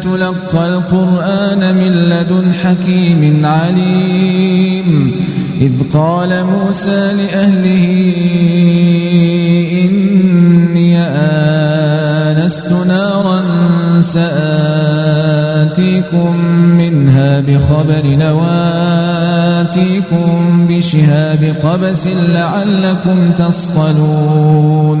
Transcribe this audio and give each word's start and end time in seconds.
لتلقى 0.00 0.68
القرآن 0.68 1.74
من 1.74 1.92
لدن 1.92 2.52
حكيم 2.52 3.46
عليم. 3.46 5.12
إذ 5.60 5.72
قال 5.92 6.44
موسى 6.44 7.12
لأهله 7.14 7.84
إني 9.84 10.98
آنست 10.98 12.72
نارا 12.72 13.42
سآتيكم 14.00 14.30
منها 16.54 17.40
بخبر 17.40 18.02
نواتيكم 18.06 18.76
بشهاب 20.68 21.54
قبس 21.64 22.06
لعلكم 22.06 23.32
تصطلون. 23.38 25.00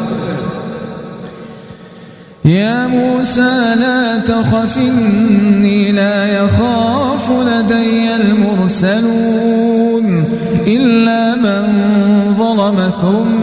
يا 2.45 2.87
موسى 2.87 3.75
لا 3.79 4.17
تخف 4.19 4.77
إني 4.77 5.91
لا 5.91 6.25
يخاف 6.25 7.31
لدي 7.31 8.15
المرسلون 8.15 10.05
إلا 10.67 11.35
من 11.35 11.63
ظلم 12.37 12.91
ثم 13.01 13.42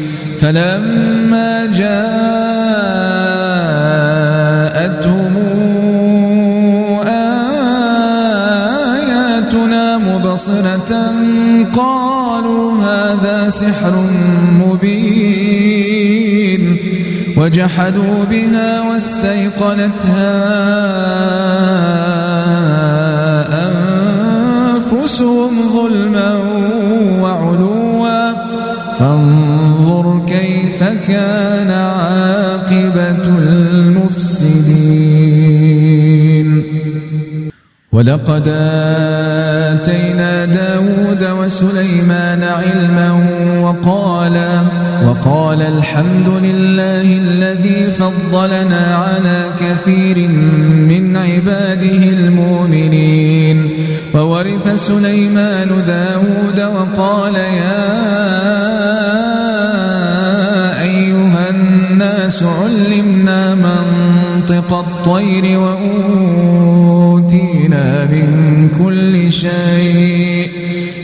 فلما 0.41 1.65
جاءتهم 1.65 2.01
آياتنا 9.01 9.97
مبصرة 9.97 11.13
قالوا 11.73 12.83
هذا 12.83 13.49
سحر 13.49 14.09
مبين 14.65 15.81
وجحدوا 17.37 18.25
بها 18.29 18.81
واستيقنتها 18.81 20.41
أنفسهم 24.91 25.69
ظلما 25.73 26.40
كان 31.11 31.71
عاقبة 31.71 33.25
المفسدين. 33.27 34.31
ولقد 37.91 38.45
آتينا 39.71 40.45
داود 40.45 41.23
وسليمان 41.39 42.41
علما 42.43 43.09
وقال 43.65 44.35
وقال 45.05 45.61
الحمد 45.61 46.29
لله 46.47 47.07
الذي 47.25 47.81
فضلنا 47.91 48.83
على 48.95 49.39
كثير 49.59 50.17
من 50.91 51.17
عباده 51.17 52.03
المؤمنين. 52.19 53.57
وورث 54.13 54.65
سليمان 54.87 55.69
داود 55.87 56.59
وقال 56.75 57.35
يا 57.35 58.20
الطير 64.81 65.59
وأوتينا 65.59 66.05
من 68.05 68.69
كل 68.83 69.31
شيء. 69.31 70.49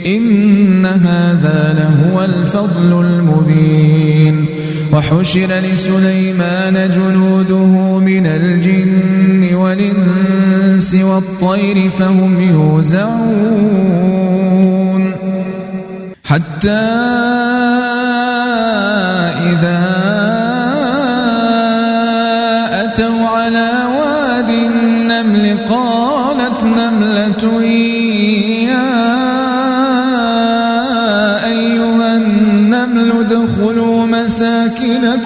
إن 0.07 0.85
هذا 0.85 1.73
لهو 1.77 2.23
الفضل 2.23 3.05
المبين. 3.05 4.45
وحشر 4.93 5.47
لسليمان 5.73 6.89
جنوده 6.95 7.99
من 7.99 8.25
الجن 8.25 9.55
والإنس 9.55 10.95
والطير 10.95 11.89
فهم 11.89 12.41
يوزعون. 12.41 13.87
حتى 16.23 16.69
إذا 19.37 19.96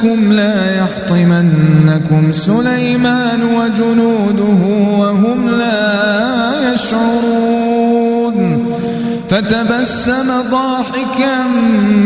مساكنكم 0.02 0.34
لا 0.34 0.76
يحطمنكم 0.76 2.32
سليمان 2.32 3.44
وجنوده 3.44 4.66
وهم 5.00 5.50
لا 5.50 6.74
يشعرون. 6.74 8.66
فتبسم 9.30 10.28
ضاحكا 10.52 11.44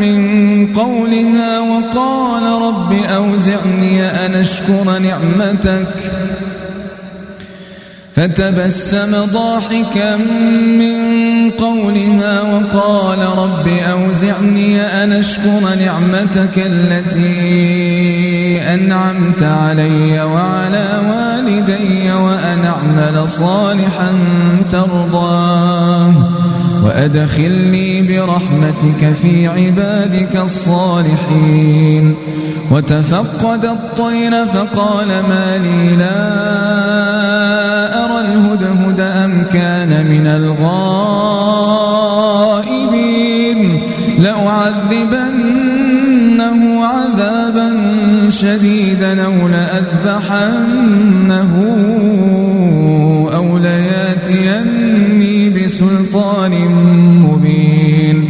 من 0.02 0.74
قولها 0.74 1.60
وقال 1.60 2.44
رب 2.44 2.94
أوزعني 2.94 4.02
أن 4.26 4.34
أشكر 4.34 5.00
نعمتك. 5.00 5.88
فتبسم 8.16 9.26
ضاحكا 9.34 10.16
من 10.80 11.52
قولها 11.52 12.42
وقال 12.42 13.20
رب 13.20 13.68
أوزعني 13.68 14.82
أن 14.82 15.12
أشكر 15.14 15.60
نعمتك 15.80 16.58
التي 16.58 17.42
أنعمت 18.62 19.44
علي 19.44 20.22
وعلى 20.22 20.88
والدي 21.10 22.12
وأن 22.12 22.66
أعمل 22.66 23.30
صالحا 23.30 24.12
ترضاه 24.72 26.14
وأدخلني 26.84 28.02
برحمتك 28.02 29.14
في 29.14 29.48
عبادك 29.48 30.36
الصالحين 30.36 32.16
وتفقد 32.72 33.66
الطير 33.66 34.46
فقال 34.46 35.08
ما 35.08 35.58
لي 35.58 35.96
لا 35.96 37.45
الهدهد 38.64 39.00
أم 39.00 39.46
كان 39.54 40.06
من 40.06 40.28
الغائبين؟ 40.28 40.66
لأعذبنه 44.20 45.36
عذابا 46.86 47.72
شديدا 48.30 49.26
أو 49.26 49.48
لأذبحنه 49.48 50.66
أو 53.36 53.58
لياتيني 53.58 55.50
بسلطان 55.50 56.52
مبين. 57.22 58.30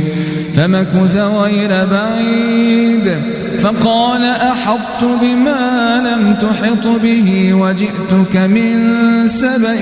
فمكث 0.54 1.18
غير 1.18 1.86
بعيد. 1.86 3.18
فقال 3.66 4.24
أحطت 4.24 5.04
بما 5.22 6.02
لم 6.06 6.36
تحط 6.36 6.88
به 7.04 7.54
وجئتك 7.54 8.38
من 8.38 8.78
سبأ 9.28 9.78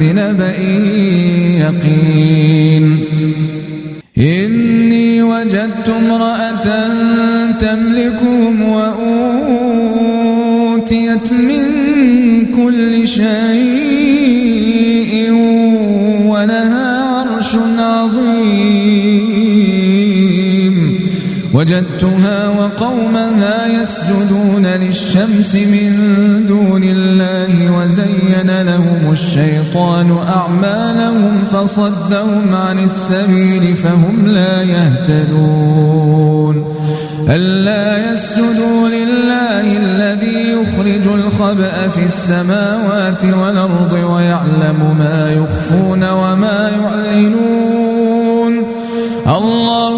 بنبأ 0.00 0.58
يقين. 1.62 2.84
إني 4.18 5.22
وجدت 5.22 5.88
امرأة 5.88 6.88
تملكهم 7.60 8.62
وأوتيت 8.62 10.12
من 11.32 11.70
كل 12.56 13.08
شيء 13.08 13.68
وجدتها 21.54 22.48
وقومها 22.48 23.66
يسجدون 23.66 24.66
للشمس 24.66 25.54
من 25.54 25.90
دون 26.48 26.82
الله 26.84 27.72
وزين 27.78 28.62
لهم 28.62 29.12
الشيطان 29.12 30.16
أعمالهم 30.28 31.44
فصدهم 31.52 32.54
عن 32.54 32.78
السبيل 32.78 33.76
فهم 33.76 34.26
لا 34.26 34.62
يهتدون 34.62 36.18
ألا 37.28 38.12
يسجدوا 38.12 38.88
لله 38.88 39.76
الذي 39.76 40.52
يخرج 40.52 41.06
الخبأ 41.06 41.88
في 41.88 42.04
السماوات 42.06 43.24
والأرض 43.24 43.92
ويعلم 43.92 44.96
ما 44.98 45.30
يخفون 45.30 46.10
وما 46.10 46.70
يعلنون 46.82 48.18
الله 49.26 49.97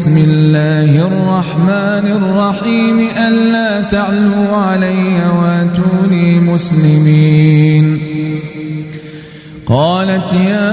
بسم 0.00 0.16
الله 0.16 1.06
الرحمن 1.06 2.06
الرحيم 2.20 3.08
ألا 3.28 3.80
تعلوا 3.80 4.56
علي 4.56 5.20
واتوني 5.40 6.40
مسلمين. 6.40 8.00
قالت 9.66 10.34
يا 10.34 10.72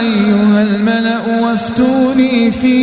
أيها 0.00 0.62
الملأ 0.62 1.20
وافتوني 1.42 2.50
في 2.50 2.80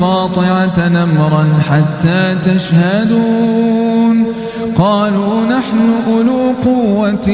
قاطعة 0.00 0.78
أمرا 1.04 1.60
حتى 1.70 2.36
تشهدون. 2.44 4.26
قالوا 4.78 5.44
نحن 5.44 5.92
أولو 6.06 6.54
قوة 6.64 7.28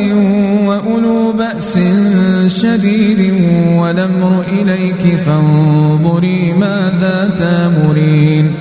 وأولو 0.66 1.32
بأس 1.32 1.78
شديد 2.46 3.34
والأمر 3.78 4.44
إليك 4.48 5.16
فانظري 5.16 6.52
ماذا 6.52 7.34
تامرين. 7.38 8.54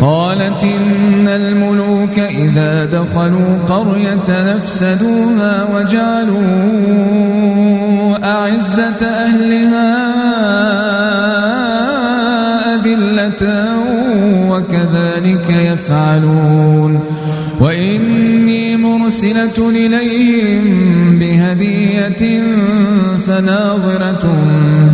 قالت 0.00 0.64
إن 0.64 1.28
الملوك 1.28 2.18
إذا 2.18 2.84
دخلوا 2.84 3.58
قرية 3.68 4.54
نفسدوها 4.54 5.66
وجعلوا 5.74 6.38
أعزة 8.24 9.06
أهلها 9.06 10.18
وكذلك 14.50 15.50
يفعلون. 15.50 17.00
وإني 17.60 18.27
مرسلة 19.08 19.68
إليهم 19.68 20.64
بهدية 21.18 22.42
فناظرة 23.26 24.24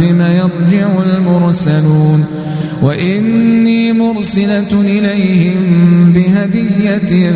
بما 0.01 0.29
يرجع 0.35 0.89
المرسلون. 1.07 2.25
وإني 2.83 3.93
مرسلة 3.93 4.81
إليهم 4.81 5.63
بهدية 6.13 7.33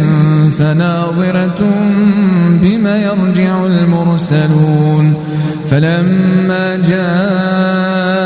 فناظرة 0.50 1.70
بما 2.62 3.02
يرجع 3.02 3.66
المرسلون. 3.66 5.14
فلما 5.70 6.76
جاء 6.76 8.18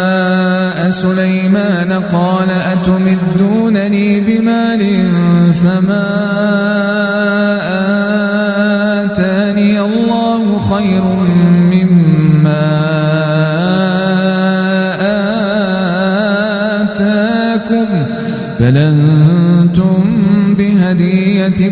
سليمان 0.90 1.92
قال 2.12 2.50
أتمدونني 2.50 4.21
بمال 4.21 5.11
فما 5.52 6.71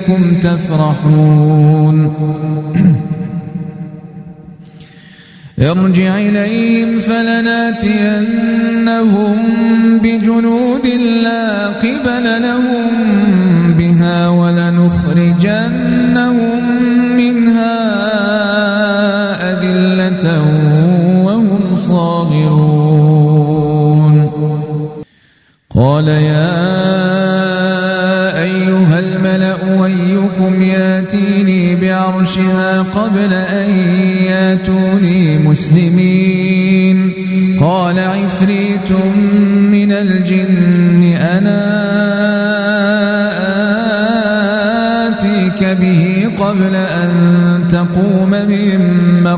بهديتكم 0.09 0.35
تفرحون. 0.41 1.97
ارجع 5.61 6.19
إليهم 6.19 6.99
فلناتينهم 6.99 8.17
بجنود 10.03 10.87
لا 11.25 11.67
قبل 11.67 12.43
لهم 12.43 12.89
بها 13.79 14.29
ولنخرجنهم 14.29 15.41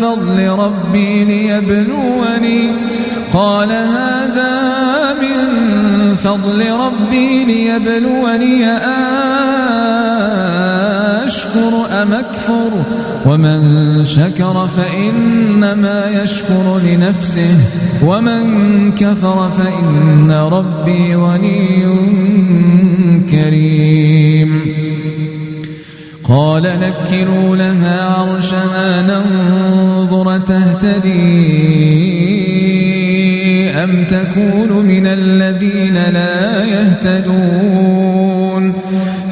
فضل 0.00 0.48
ربي 0.48 1.24
ليبلوني. 1.24 2.70
قال 3.32 3.72
هذا 3.72 4.54
من 5.20 5.38
فضل 6.14 6.70
ربي 6.70 7.44
ليبلوني. 7.44 8.66
أشكر 11.24 11.72
أم 12.02 12.12
أكفر؟ 12.12 12.70
ومن 13.26 13.60
شكر 14.04 14.68
فإنما 14.68 16.22
يشكر 16.22 16.80
لنفسه. 16.84 17.56
ومن 18.04 18.92
كفر 18.92 19.50
فإن 19.50 20.30
ربي 20.30 21.14
غني 21.14 21.84
كريم. 23.30 24.77
قال 26.28 26.62
نكروا 26.62 27.56
لها 27.56 28.04
عرشها 28.04 29.02
ننظر 29.02 30.38
تهتدي 30.38 31.18
أم 33.70 34.04
تكون 34.04 34.86
من 34.86 35.06
الذين 35.06 35.94
لا 35.94 36.64
يهتدون 36.64 38.72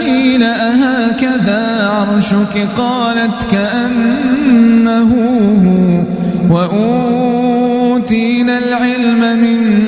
قيل 0.00 0.42
أهكذا 0.42 1.88
عرشك 1.88 2.68
قالت 2.76 3.46
كأنه 3.50 5.14
هو 5.64 6.04
وأوتينا 6.50 8.58
العلم 8.58 9.38
من 9.38 9.87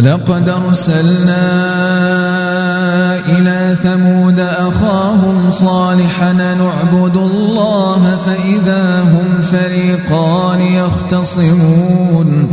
ولقد 0.00 0.48
أرسلنا 0.48 1.46
إلى 3.28 3.76
ثمود 3.82 4.40
أخاهم 4.40 5.50
صالحا 5.50 6.32
نعبد 6.32 7.16
الله 7.16 8.16
فإذا 8.16 9.02
هم 9.02 9.40
فريقان 9.42 10.60
يختصمون. 10.60 12.52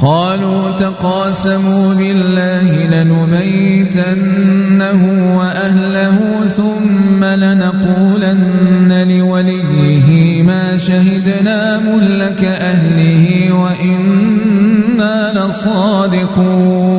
قالوا 0.00 0.70
تقاسموا 0.70 1.94
بالله 1.94 2.86
لنبيتنه 3.02 4.22
وأهله 5.38 6.18
ثم 6.56 7.24
لنقولن 7.24 9.06
لوليه 9.08 10.42
ما 10.42 10.76
شهدنا 10.76 11.78
ملك 11.78 12.44
أهله 12.44 13.52
وإنا 13.52 15.32
لصادقون 15.46 16.90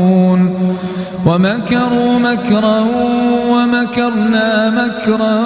ومكروا 1.25 2.19
مكرا 2.19 2.79
ومكرنا 3.49 4.69
مكرا 4.69 5.41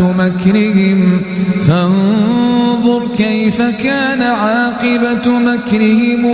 مكرهم. 0.00 1.20
فانظر 1.60 3.08
كيف 3.16 3.62
كان 3.62 4.22
عاقبة 4.22 5.38
مكرهم. 5.38 6.26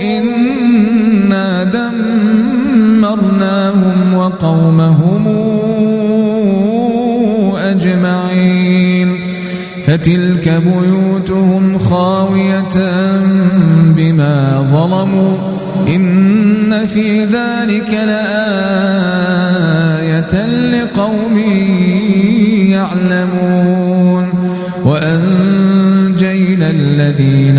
إنا 0.00 1.64
دمرناهم 2.92 4.14
وقومهم 4.14 5.28
أجمعين. 7.56 9.20
فتلك 9.84 10.62
بيوتهم 10.66 11.78
خاوية 11.78 12.76
بما 13.96 14.66
ظلموا. 14.72 15.36
إن 15.88 16.86
في 16.86 17.24
ذلك 17.24 17.90
لآية 18.06 19.89
لقوم 20.34 21.38
يعلمون. 22.70 24.24
وأنجينا 24.84 26.70
الذين 26.70 27.58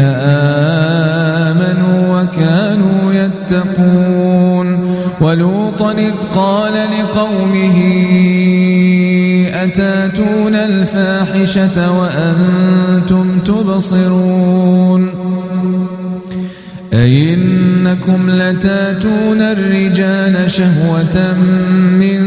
آمنوا 1.50 2.22
وكانوا 2.22 3.14
يتقون. 3.14 4.92
ولوطا 5.22 5.92
إذ 5.92 6.12
قال 6.36 6.74
لقومه 6.74 7.78
أتاتون 9.54 10.56
الفاحشة 10.56 12.00
وأنتم 12.00 13.40
تبصرون؟ 13.46 15.10
أئنكم 16.94 18.30
لتاتون 18.30 19.42
الرجال 19.42 20.52
شهوة 20.52 21.34
من 22.00 22.22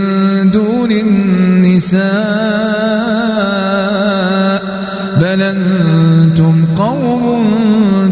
النساء 1.75 2.15
قوم 6.77 7.25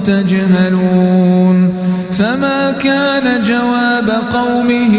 تجهلون 0.05 1.75
فما 2.13 2.71
كان 2.71 3.43
جواب 3.43 4.11
قومه 4.33 4.99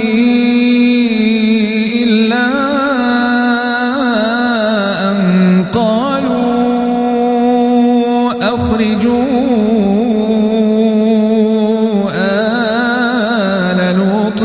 إلا 2.03 2.45
أن 5.11 5.17
قالوا 5.73 6.53
أخرجوا 8.55 9.23
آل 13.75 13.79
لوط 13.97 14.41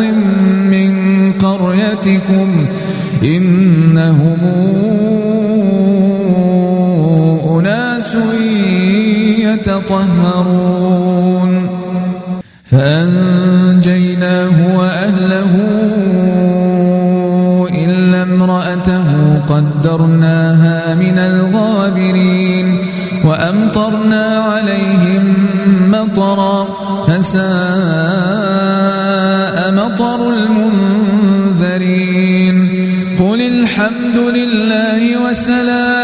من 0.73 0.93
قريتكم 1.33 2.38
يتطهرون 10.39 11.69
فأنجيناه 12.65 14.57
وأهله 14.79 15.53
إلا 17.85 18.23
امرأته 18.23 19.39
قدرناها 19.49 20.95
من 20.95 21.19
الغابرين 21.19 22.79
وأمطرنا 23.25 24.39
عليهم 24.39 25.35
مطرا 25.91 26.69
فساء 27.07 27.49
مطر 29.73 30.31
المنذرين. 30.31 31.69
قل 33.19 33.41
الحمد 33.43 34.17
لله 34.19 35.19
وسلام 35.25 35.98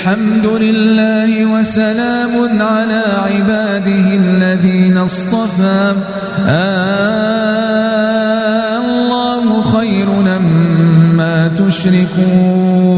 الحمد 0.00 0.46
لله 0.46 1.46
وسلام 1.46 2.62
على 2.62 3.02
عباده 3.28 4.06
الذين 4.24 4.96
اصطفى. 4.98 5.94
آه 6.48 7.60
الله 8.78 9.62
خير 9.62 10.06
مما 10.08 11.48
تشركون. 11.48 12.90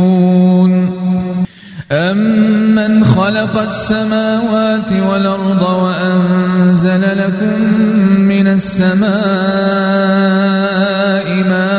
أمن 1.93 3.05
خلق 3.05 3.59
السماوات 3.59 4.93
والأرض 4.93 5.63
وأنزل 5.63 7.03
لكم 7.19 7.63
من 8.19 8.47
السماء 8.47 9.13
ماء 11.51 11.72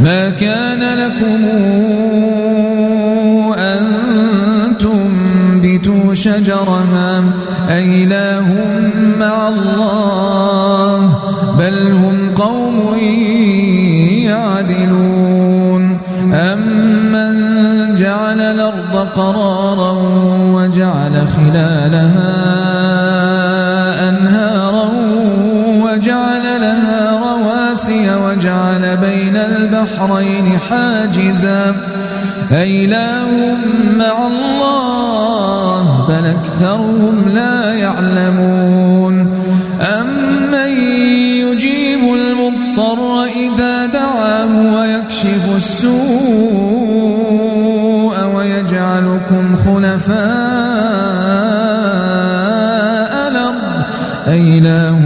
ما 0.00 0.30
كان 0.30 0.98
لكم 0.98 1.44
أن 3.58 3.82
تنبتوا 4.80 6.14
شجرها 6.14 7.22
أإله 7.68 8.48
مع 9.20 9.48
الله 9.48 11.18
بل 11.58 11.92
هم 11.92 12.34
قوم 12.36 12.98
يعدلون 14.24 15.98
أمن 16.32 17.34
جعل 17.94 18.40
الأرض 18.40 19.08
قرارا 19.16 19.92
وجعل 20.54 21.28
خلالها 21.28 22.30
أنهارا 24.08 24.90
وجعل 25.82 26.42
لها 26.60 27.18
رواسي 27.18 28.16
وجعل 28.16 28.96
بين 28.96 29.19
البحرين 29.70 30.58
حاجزا. 30.58 31.74
أإله 32.52 33.56
مع 33.98 34.26
الله 34.26 36.06
بل 36.08 36.24
أكثرهم 36.26 37.28
لا 37.34 37.72
يعلمون. 37.72 39.14
أمن 39.80 40.70
يجيب 41.46 42.00
المضطر 42.14 43.24
إذا 43.24 43.86
دعاه 43.86 44.74
ويكشف 44.74 45.56
السوء 45.56 45.94
ويجعلكم 48.34 49.56
خلفاء 49.64 50.20
الأرض. 53.28 53.84
أإله 54.26 55.02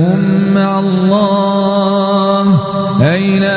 مع 0.55 0.79
الله 0.79 2.47
أإله 3.03 3.54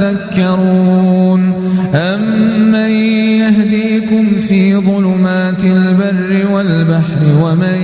تذكرون 0.00 1.42
أمن 1.94 2.90
يهديكم 3.40 4.26
في 4.48 4.76
ظلمات 4.76 5.64
البر 5.64 6.46
والبحر 6.52 7.24
ومن 7.42 7.74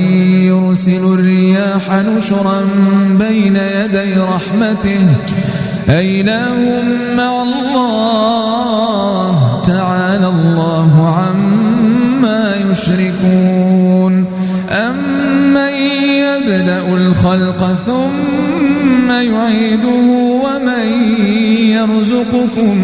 يرسل 0.47 1.05
الرياح 1.05 2.03
نشرا 2.17 2.61
بين 3.19 3.57
يدي 3.57 4.15
رحمته 4.15 5.07
أإله 5.89 6.83
مع 7.17 7.43
الله 7.43 9.63
تعالى 9.67 10.29
الله 10.29 11.17
عما 11.17 12.55
يشركون 12.57 14.25
أمن 14.71 15.77
يبدأ 16.47 16.95
الخلق 16.95 17.77
ثم 17.87 19.11
يعيده 19.11 20.01
ومن 20.45 20.87
يرزقكم 21.97 22.77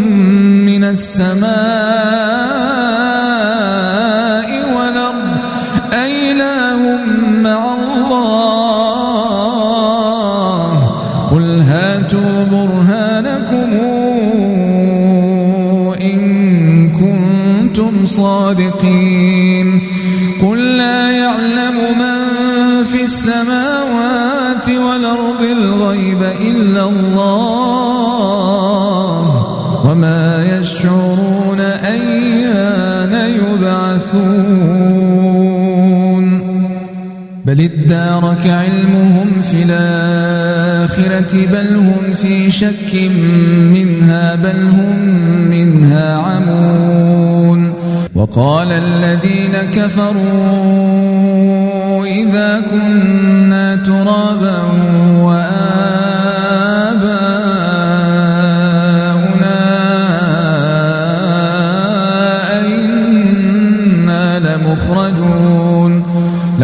من 0.65 0.85
السماء 0.85 2.42
بل 37.53 37.61
ادارك 37.61 38.47
علمهم 38.47 39.41
في 39.43 39.63
الآخرة 39.63 41.47
بل 41.47 41.77
هم 41.77 42.15
في 42.15 42.51
شك 42.51 43.11
منها 43.75 44.35
بل 44.35 44.69
هم 44.69 44.99
منها 45.51 46.17
عمون 46.17 47.75
وقال 48.15 48.73
الذين 48.73 49.53
كفروا 49.75 50.23
إذا 52.07 52.63
كنا 52.71 53.77
ترابا 53.77 54.72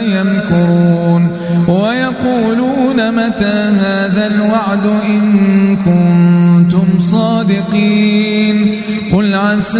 يمكرون 0.00 1.30
ويقولون 1.68 3.12
متى 3.12 3.56
هذا 3.80 4.26
الوعد 4.26 4.86
إن 4.86 5.76
كنتم 5.76 7.00
صادقين 7.00 8.80
قل 9.12 9.34
عسى 9.34 9.78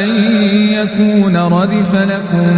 أن 0.00 0.08
يكون 0.72 1.36
ردف 1.36 1.94
لكم 1.94 2.48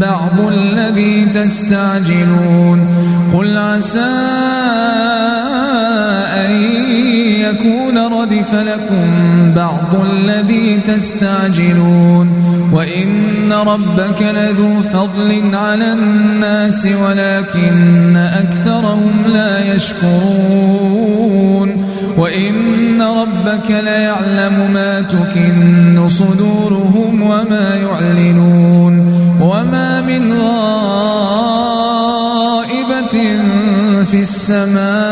بعض 0.00 0.40
الذي 0.52 1.24
تستعجلون 1.24 2.86
قل 3.34 3.58
عسى 3.58 4.10
أن 6.34 6.52
يكون 7.40 7.91
ردف 8.22 8.54
لكم 8.54 9.06
بعض 9.56 9.96
الذي 10.12 10.80
تستعجلون 10.86 12.28
وإن 12.72 13.52
ربك 13.52 14.22
لذو 14.22 14.82
فضل 14.82 15.54
على 15.54 15.92
الناس 15.92 16.86
ولكن 16.86 18.16
أكثرهم 18.16 19.12
لا 19.26 19.74
يشكرون 19.74 21.12
وإن 22.18 23.02
ربك 23.02 23.70
ليعلم 23.70 24.70
ما 24.74 25.00
تكن 25.00 26.08
صدورهم 26.08 27.22
وما 27.22 27.74
يعلنون 27.74 29.12
وما 29.40 30.00
من 30.00 30.32
غائبة 30.32 31.32
في 34.04 34.22
السماء 34.22 35.11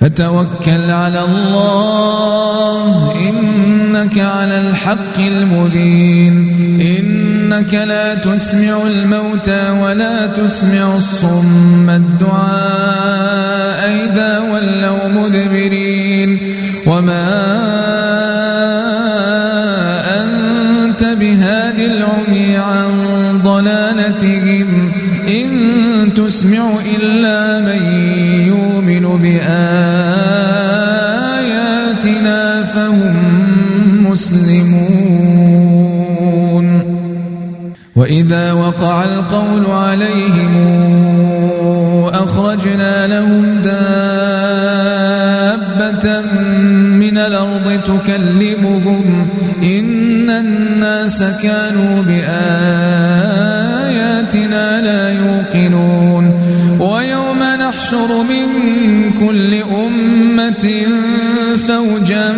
فتوكل 0.00 0.90
على 0.90 1.24
الله. 1.24 3.12
إنك 3.28 4.18
على 4.18 4.60
الحق 4.60 5.18
المبين. 5.18 6.34
إنك 6.80 7.74
لا 7.74 8.14
تسمع 8.14 8.82
الموتى 8.86 9.70
ولا 9.82 10.26
تسمع 10.26 10.96
الصم. 10.96 11.90
الدعاء 11.90 13.90
إذا 14.04 14.38
ولوا 14.38 15.08
مدبرين. 15.08 16.38
وما 16.86 17.30
أنت 20.22 21.04
بهاد 21.04 21.78
العمي 21.78 22.56
عن 22.56 22.90
ضلالتهم. 23.42 24.92
إن 25.28 25.50
تسمع 26.16 26.70
إلا 27.02 27.58
من 27.58 27.82
يؤمن 28.46 29.22
بآياتنا 29.22 29.89
وإذا 38.00 38.52
وقع 38.52 39.04
القول 39.04 39.66
عليهم 39.66 40.54
أخرجنا 42.08 43.06
لهم 43.06 43.60
دابة 43.64 43.80
من 46.96 47.18
الأرض 47.18 47.80
تكلمهم 47.86 49.28
إن 49.62 50.30
الناس 50.30 51.22
كانوا 51.42 52.02
بآياتنا 52.02 52.40
لا 54.80 55.08
يوقنون 55.08 56.40
ويوم 56.80 57.42
نحشر 57.42 58.22
من 58.22 58.46
كل 59.26 59.54
أمة 59.54 60.86
فوجا 61.68 62.32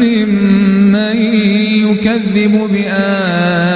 ممن 0.00 1.16
يكذب 1.86 2.68
بآياتنا 2.72 3.75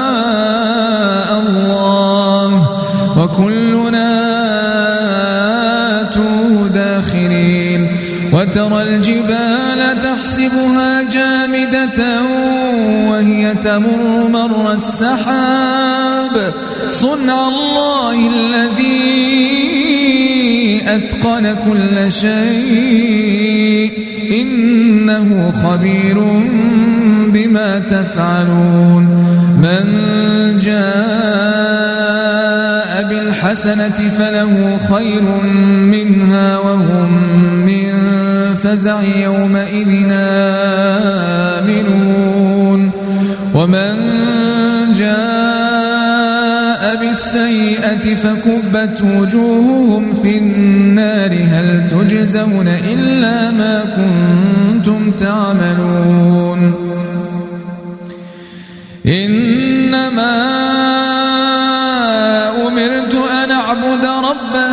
وترى 8.61 8.81
الجبال 8.81 10.01
تحسبها 10.03 11.01
جامدة 11.01 12.21
وهي 13.09 13.55
تمر 13.63 14.27
مر 14.27 14.73
السحاب. 14.73 16.53
صنع 16.87 17.47
الله 17.47 18.29
الذي 18.29 19.01
أتقن 20.87 21.55
كل 21.69 22.11
شيء. 22.11 23.91
إنه 24.31 25.53
خبير 25.63 26.17
بما 27.33 27.79
تفعلون. 27.79 29.03
من 29.61 29.85
جاء 30.59 31.01
بالحسنة 33.09 33.99
فله 34.17 34.79
خير 34.93 35.23
منها 35.85 36.57
وهم 36.57 37.30
فزع 38.63 39.01
يومئذ 39.01 40.07
آمنون. 41.61 42.91
ومن 43.55 43.93
جاء 44.93 45.21
بالسيئة 46.99 48.15
فكبت 48.15 49.01
وجوههم 49.17 50.13
في 50.13 50.37
النار. 50.37 51.31
هل 51.31 51.87
تجزون 51.91 52.67
إلا 52.67 53.51
ما 53.51 53.83
كنتم 53.97 55.11
تعملون؟ 55.11 56.90